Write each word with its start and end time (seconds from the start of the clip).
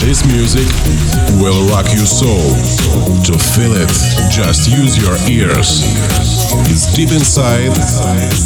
This 0.00 0.24
music 0.24 0.68
will 1.42 1.68
rock 1.68 1.86
your 1.92 2.06
soul. 2.06 2.54
To 3.24 3.36
feel 3.36 3.72
it, 3.74 3.90
just 4.30 4.70
use 4.70 4.96
your 4.96 5.16
ears. 5.28 5.82
It's 6.70 6.94
deep 6.94 7.10
inside, 7.10 7.74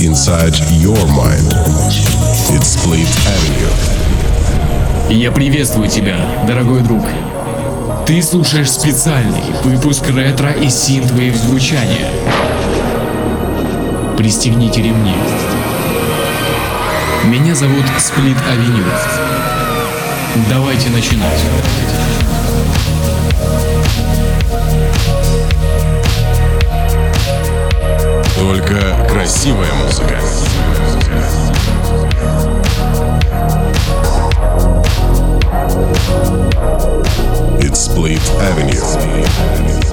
inside 0.01 0.57
your 0.81 0.97
mind. 1.13 1.53
It's 2.49 2.77
Split 2.77 3.07
Avenue. 3.29 3.69
Я 5.11 5.31
приветствую 5.33 5.91
тебя, 5.91 6.17
дорогой 6.47 6.81
друг. 6.81 7.05
Ты 8.07 8.23
слушаешь 8.23 8.71
специальный 8.71 9.53
выпуск 9.65 10.09
ретро 10.09 10.51
и 10.53 10.71
синтвейв 10.71 11.37
звучания. 11.37 12.09
Пристегните 14.17 14.81
ремни. 14.81 15.13
Меня 17.25 17.55
зовут 17.55 17.85
Сплит 17.99 18.37
Авеню. 18.51 18.85
Давайте 20.51 20.91
начинать. 20.91 21.41
Только 28.37 29.07
красивая 29.09 29.73
музыка. 29.75 30.19
It's 37.65 37.79
Split 37.79 38.21
Avenue. 38.41 39.93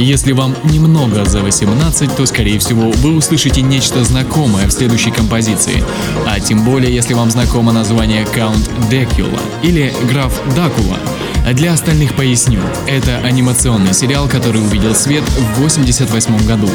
Если 0.00 0.32
вам 0.32 0.54
немного 0.64 1.24
за 1.24 1.40
18, 1.40 2.16
то 2.16 2.24
скорее 2.26 2.58
всего 2.58 2.90
вы 2.90 3.16
услышите 3.16 3.62
нечто 3.62 4.04
знакомое 4.04 4.66
в 4.66 4.70
следующей 4.70 5.10
композиции. 5.10 5.82
А 6.26 6.38
тем 6.40 6.64
более, 6.64 6.94
если 6.94 7.14
вам 7.14 7.30
знакомо 7.30 7.72
название 7.72 8.24
Count 8.24 8.70
Dracula 8.90 9.40
или 9.62 9.92
Граф 10.08 10.40
Дакула. 10.54 10.98
А 11.44 11.52
для 11.52 11.72
остальных 11.72 12.14
поясню. 12.14 12.60
Это 12.86 13.18
анимационный 13.18 13.94
сериал, 13.94 14.28
который 14.28 14.60
увидел 14.60 14.94
свет 14.94 15.24
в 15.24 15.60
88 15.60 16.46
году. 16.46 16.68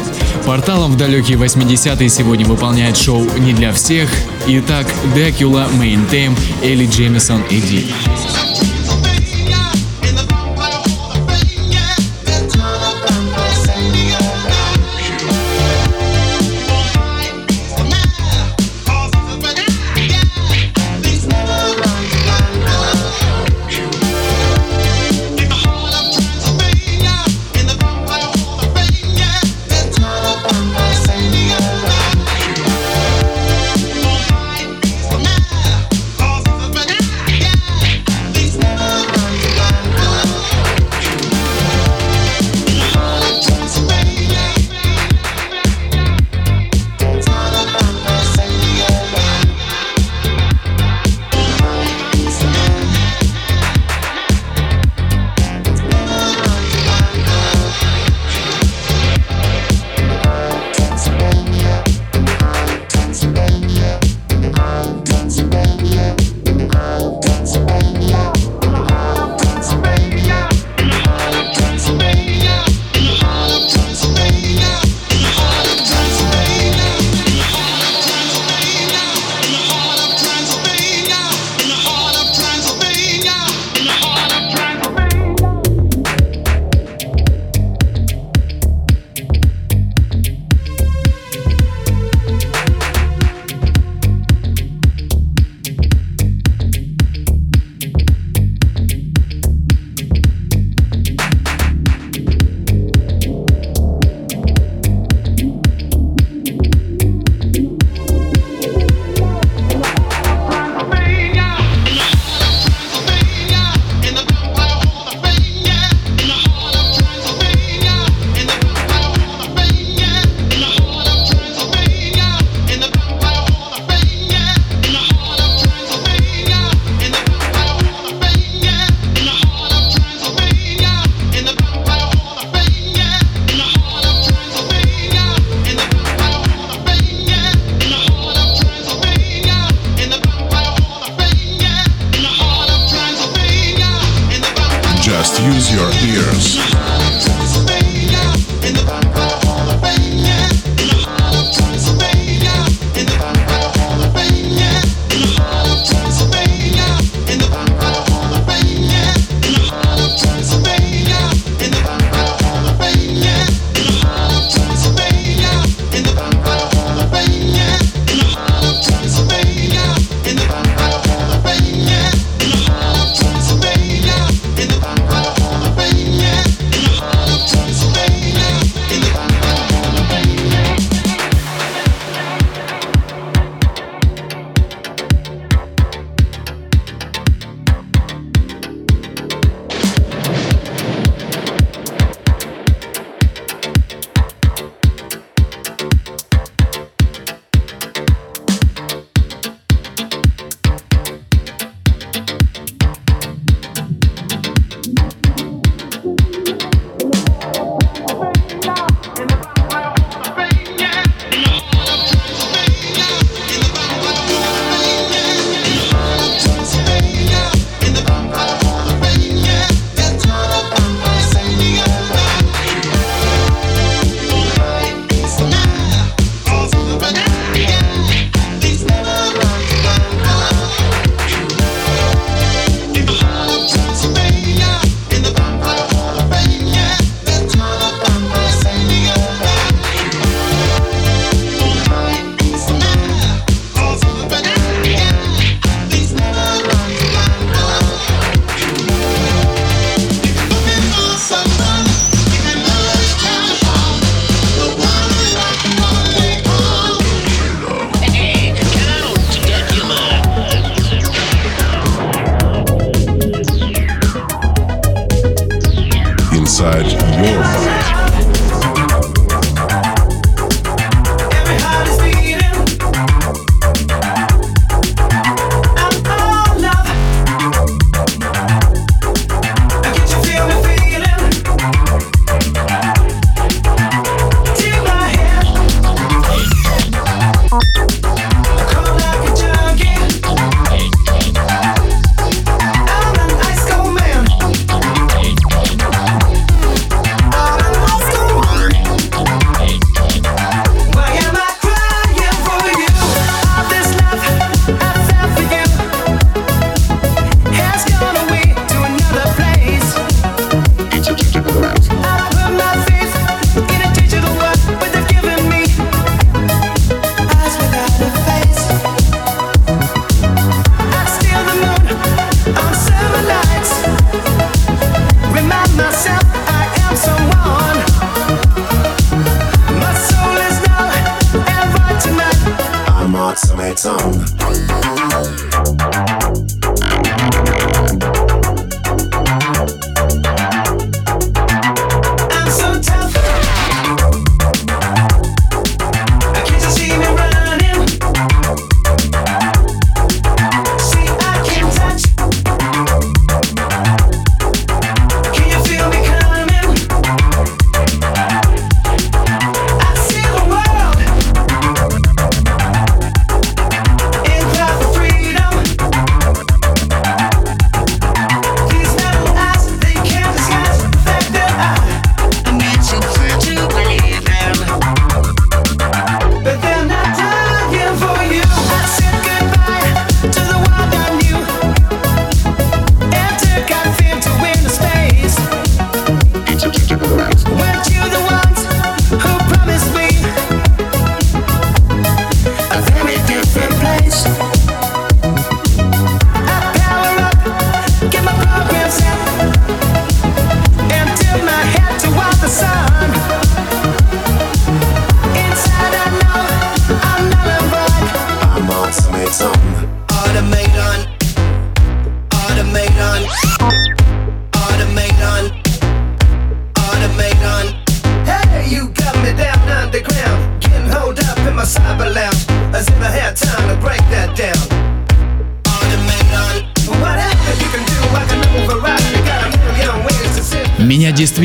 Порталом 0.46 0.92
в 0.92 0.98
далекие 0.98 1.38
80-е 1.38 2.10
сегодня 2.10 2.46
выполняет 2.46 2.98
шоу 2.98 3.26
не 3.40 3.54
для 3.54 3.72
всех. 3.72 4.10
Итак, 4.48 4.88
Main 5.16 6.10
Theme 6.10 6.38
Элли 6.64 6.88
Джемисон 6.88 7.42
и 7.50 7.62
Ди. 7.62 7.94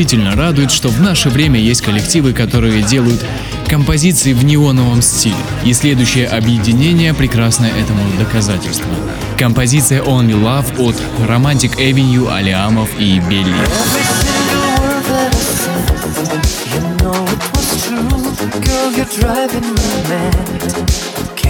Действительно 0.09 0.35
радует, 0.35 0.71
что 0.71 0.89
в 0.89 0.99
наше 1.01 1.29
время 1.29 1.59
есть 1.59 1.83
коллективы, 1.83 2.33
которые 2.33 2.81
делают 2.81 3.23
композиции 3.67 4.33
в 4.33 4.43
неоновом 4.43 5.03
стиле. 5.03 5.35
И 5.63 5.71
следующее 5.71 6.25
объединение 6.25 7.13
прекрасное 7.13 7.69
этому 7.69 8.01
доказательство. 8.17 8.87
Композиция 9.37 10.01
Only 10.01 10.33
Love 10.33 10.79
от 10.79 10.95
Romantic 11.29 11.77
Avenue, 11.77 12.33
Алиамов 12.33 12.89
и 12.97 13.19
Белли. 13.19 13.53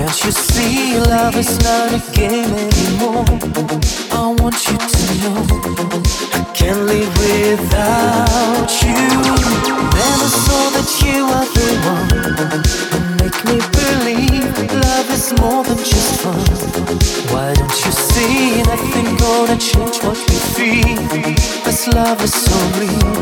Can't 0.10 0.25
you 0.25 0.32
see 0.32 1.00
love 1.01 1.36
is 1.36 1.60
not 1.60 1.94
a 1.94 2.01
game 2.13 2.50
anymore? 2.50 3.30
I 4.12 4.34
want 4.42 4.58
you 4.66 4.75
to 4.75 5.04
know 5.22 5.38
I 6.34 6.42
can't 6.56 6.82
live 6.89 7.13
without 7.22 8.72
you. 8.82 9.06
Never 9.94 10.30
saw 10.44 10.63
that 10.74 10.89
you 11.06 11.30
are 11.38 11.46
the 11.54 11.70
one 11.94 12.89
make 13.22 13.38
me 13.46 13.62
believe 13.78 14.50
love 14.82 15.10
is 15.12 15.32
more 15.39 15.63
than 15.63 15.78
just 15.78 16.22
fun. 16.22 16.42
Why 17.30 17.54
don't 17.54 17.80
you 17.86 17.92
see 17.92 18.63
nothing 18.63 19.16
gonna 19.16 19.58
change 19.60 20.01
what 20.01 20.18
we 20.28 20.38
feel? 20.58 21.06
This 21.63 21.88
love 21.88 22.20
is 22.24 22.34
so 22.34 22.58
real. 22.82 23.13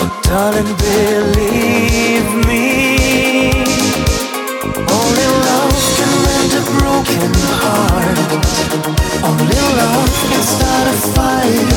Oh, 0.00 0.20
darling, 0.24 0.72
believe 0.88 2.46
me. 2.46 2.94
Only 4.88 5.26
love 5.44 5.73
broken 6.78 7.30
heart. 7.60 8.18
Only 9.24 9.60
love 9.78 10.12
can 10.30 10.42
start 10.42 10.86
a 10.88 10.96
fire 11.14 11.70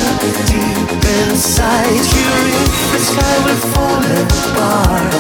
deep 0.50 1.04
inside 1.20 2.06
you. 2.18 2.32
If 2.58 2.90
the 2.94 3.02
sky 3.10 3.36
will 3.46 3.62
fall 3.74 4.04
apart, 4.22 5.14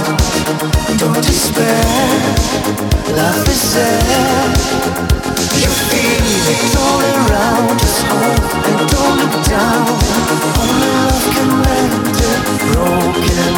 don't 0.99 1.21
despair. 1.21 2.17
Love 3.19 3.47
is 3.47 3.63
there. 3.73 4.47
You 5.61 5.71
feel 5.89 6.27
it 6.53 6.75
all 6.85 7.01
around. 7.15 7.79
Just 7.79 8.01
hold 8.09 8.41
and 8.67 8.79
don't 8.93 9.17
look 9.21 9.35
down. 9.45 9.85
Only 10.61 10.91
love 11.05 11.25
can 11.33 11.49
mend 11.63 12.17
a 12.17 12.33
broken 12.71 13.56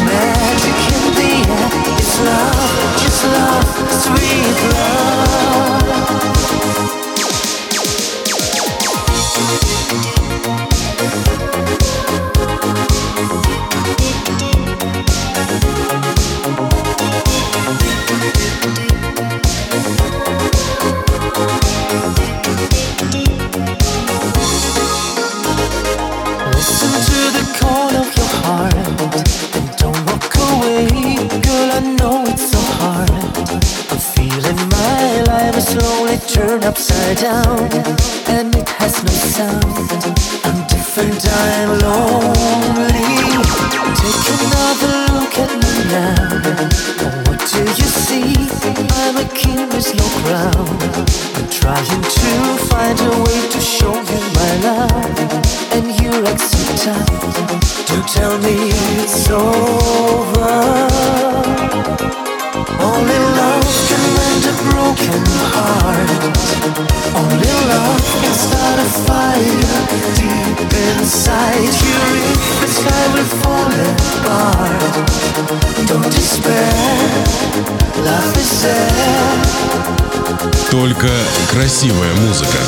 magic 0.00 0.78
in 0.94 1.04
the 1.18 1.32
air. 1.50 1.70
It's 1.98 2.20
love, 2.20 2.96
just 3.02 3.24
love, 3.24 3.92
sweet 3.92 4.56
turn 4.56 5.61
broken 64.94 65.24
heart. 65.54 66.10
Only 67.14 67.52
love 67.68 68.04
can 68.20 68.34
start 68.34 68.78
a 68.78 68.88
fire 69.06 69.80
deep 70.16 70.72
inside 70.88 71.72
you. 71.84 72.02
If 72.32 72.60
the 72.60 72.68
sky 72.68 73.04
will 73.14 73.30
fall 73.42 73.72
apart, 73.90 75.06
don't 75.88 76.10
despair. 76.12 76.72
Love 78.04 78.36
is 78.36 78.62
there. 78.62 79.32
Только 80.70 81.10
красивая 81.50 82.14
музыка. 82.14 82.58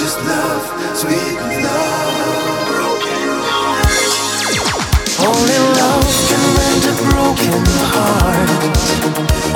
just 0.00 0.18
love, 0.24 0.64
sweet 0.96 1.36
love. 1.60 2.30
Only 5.28 5.58
love 5.76 6.08
can 6.28 6.42
mend 6.56 6.84
a 6.88 6.94
broken 7.04 7.60
heart. 7.92 8.50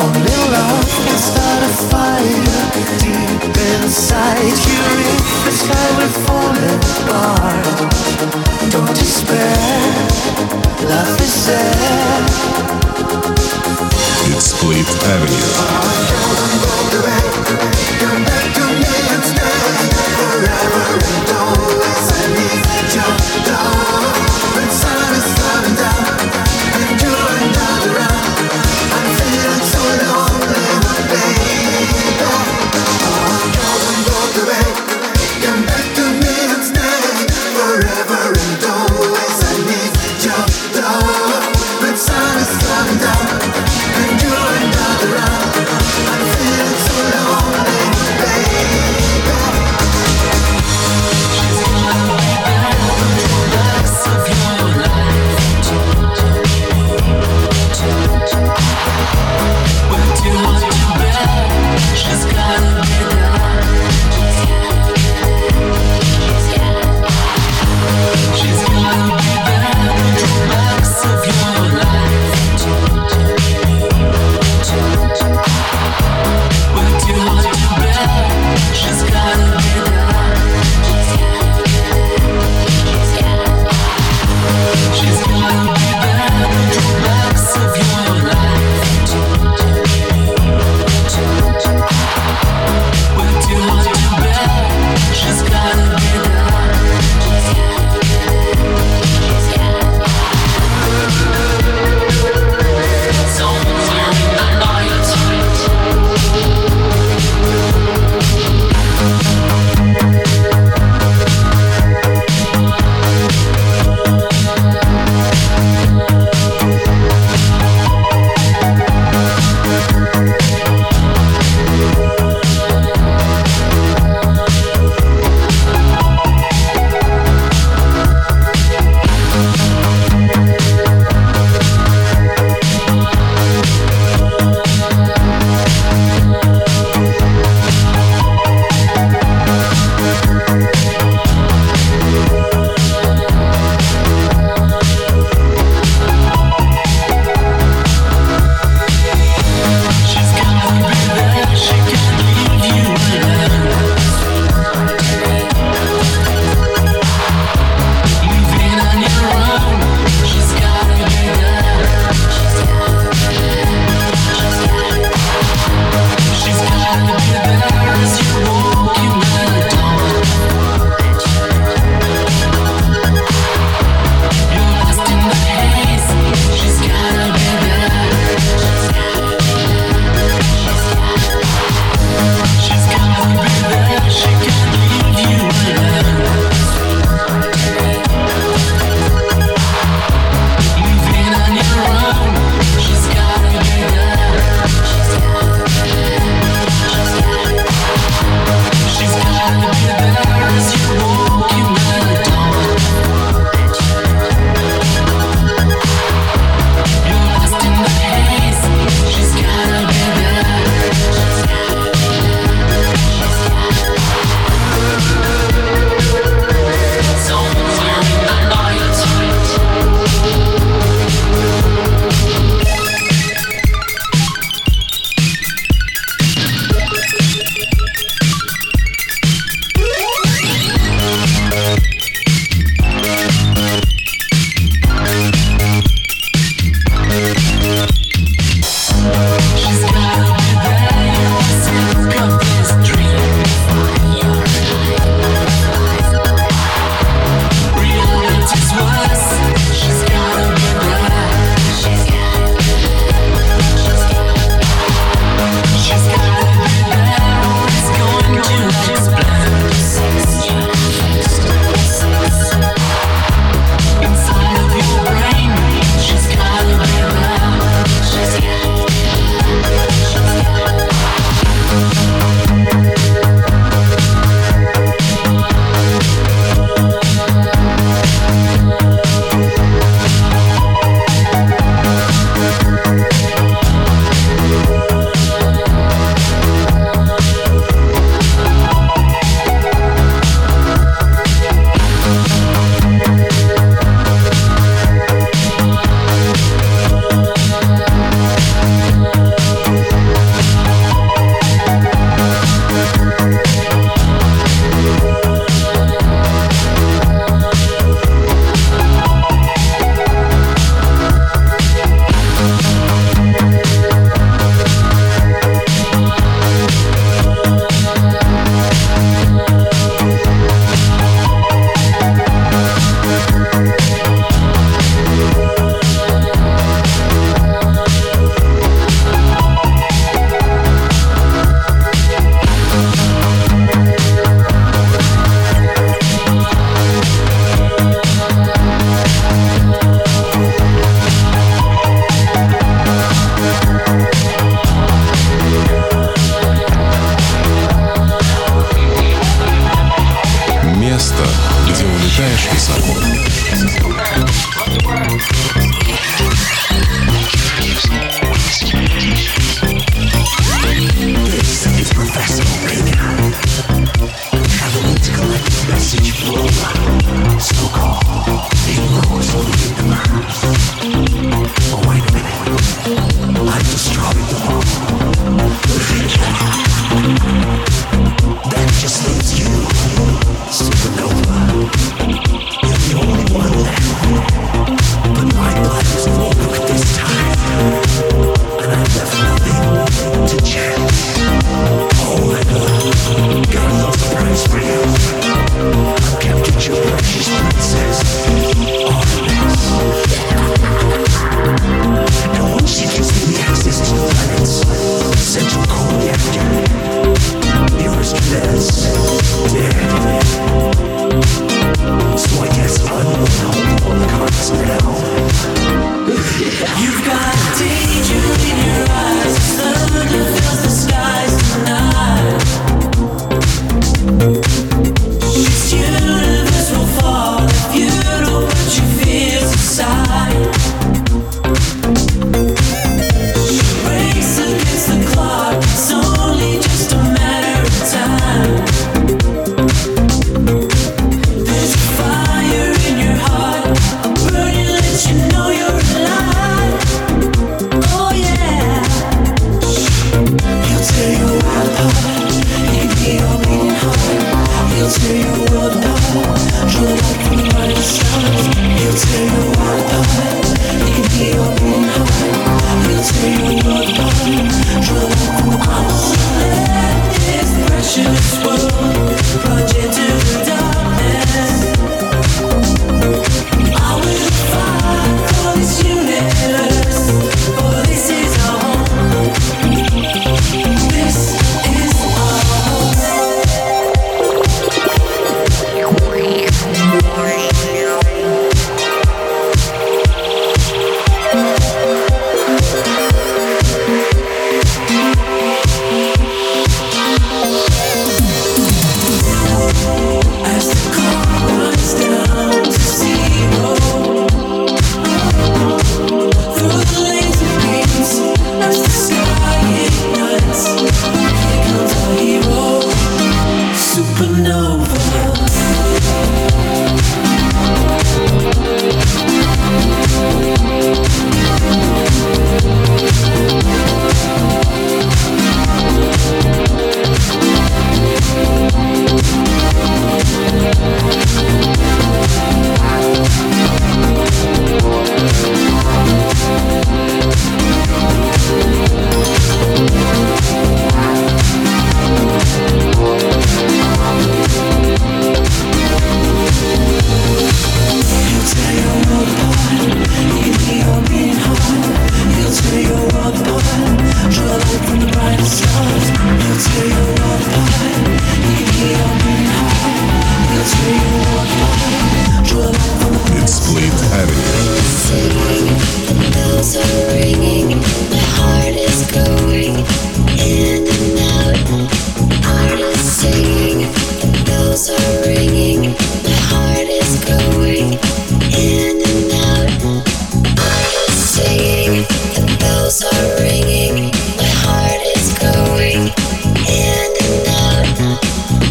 Only 0.04 0.36
love 0.52 0.84
can 1.04 1.18
start 1.30 1.62
a 1.64 1.72
fire 1.88 2.68
deep 3.00 3.56
inside 3.72 4.56
you. 4.68 4.84
If 5.16 5.24
the 5.46 5.52
sky 5.62 5.88
will 5.96 6.14
fall 6.26 6.56
apart, 6.76 7.64
don't 8.70 8.94
despair. 8.94 9.56
Love 10.84 11.20
is 11.22 11.46
there. 11.46 12.83
Fifth 14.72 15.04
Avenue. 15.04 15.84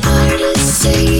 Artists 0.05 0.77
say 0.83 1.12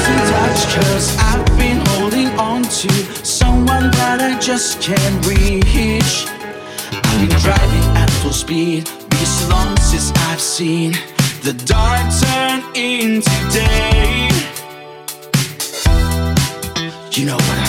I've 1.18 1.46
been 1.58 1.80
holding 1.86 2.28
on 2.38 2.62
to 2.62 2.88
someone 3.24 3.90
that 3.92 4.20
I 4.20 4.38
just 4.40 4.82
can't 4.82 5.26
reach. 5.26 6.26
I've 6.92 7.28
been 7.28 7.38
driving 7.40 7.96
at 7.96 8.10
full 8.20 8.32
speed 8.32 8.84
because 9.08 9.48
long 9.48 9.74
since 9.78 10.12
I've 10.28 10.40
seen 10.40 10.92
the 11.42 11.54
dark 11.64 12.12
turn 12.20 12.62
into 12.74 13.30
day. 13.50 14.28
You 17.12 17.26
know 17.26 17.36
what 17.36 17.58
I'm 17.58 17.67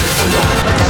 Alive. 0.00 0.89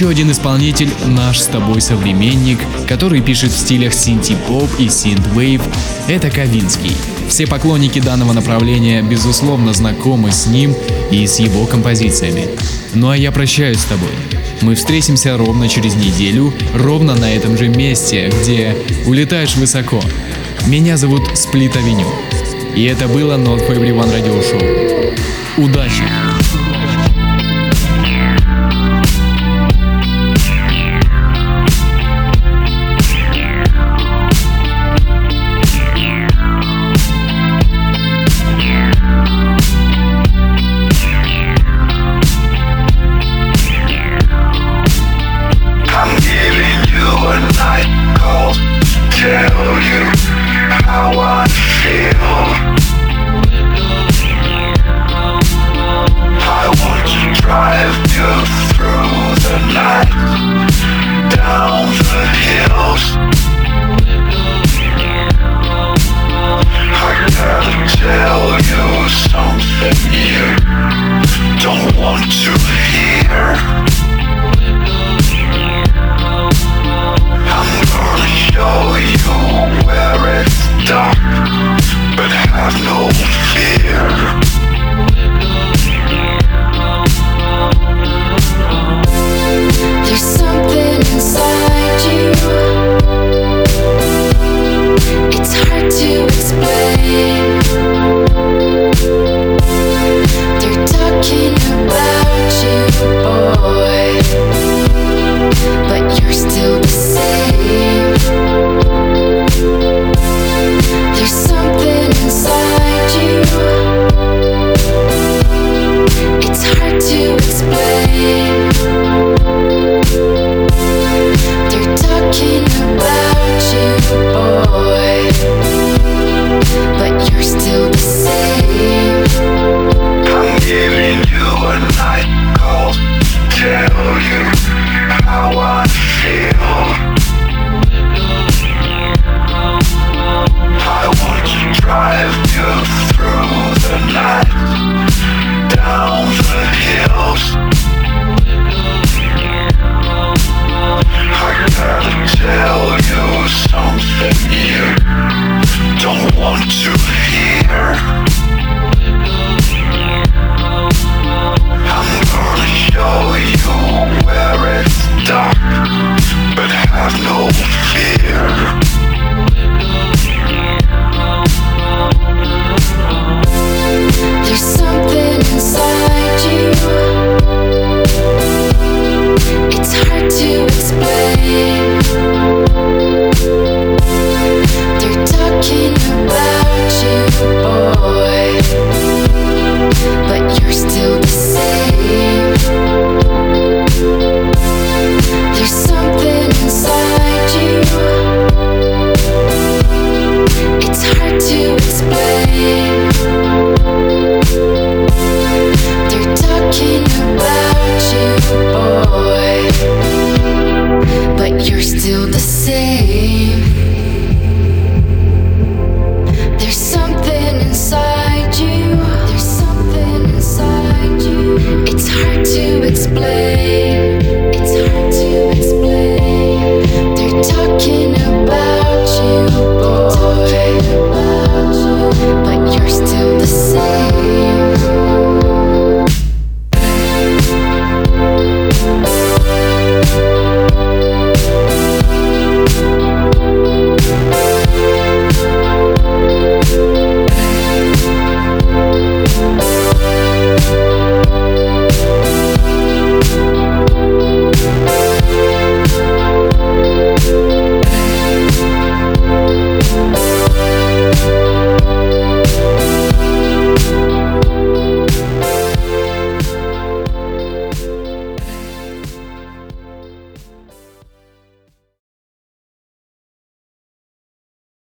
Еще 0.00 0.08
один 0.08 0.30
исполнитель, 0.30 0.88
наш 1.08 1.40
с 1.40 1.46
тобой 1.46 1.82
современник, 1.82 2.58
который 2.88 3.20
пишет 3.20 3.52
в 3.52 3.58
стилях 3.58 3.92
синти-поп 3.92 4.70
и 4.78 4.88
синт-вейв, 4.88 5.60
это 6.08 6.30
Ковинский. 6.30 6.96
Все 7.28 7.46
поклонники 7.46 7.98
данного 7.98 8.32
направления 8.32 9.02
безусловно 9.02 9.74
знакомы 9.74 10.32
с 10.32 10.46
ним 10.46 10.74
и 11.10 11.26
с 11.26 11.38
его 11.38 11.66
композициями. 11.66 12.48
Ну 12.94 13.10
а 13.10 13.16
я 13.16 13.30
прощаюсь 13.30 13.80
с 13.80 13.84
тобой. 13.84 14.08
Мы 14.62 14.74
встретимся 14.74 15.36
ровно 15.36 15.68
через 15.68 15.94
неделю, 15.96 16.54
ровно 16.74 17.14
на 17.14 17.30
этом 17.34 17.58
же 17.58 17.68
месте, 17.68 18.32
где 18.40 18.74
улетаешь 19.04 19.56
высоко. 19.56 20.00
Меня 20.66 20.96
зовут 20.96 21.36
Сплит 21.36 21.76
Авеню. 21.76 22.08
И 22.74 22.84
это 22.84 23.06
было 23.06 23.34
Not 23.34 23.68
for 23.68 23.76
Everyone 23.76 24.10
Radio 24.10 24.40
Show. 24.40 25.14
Удачи! 25.58 26.39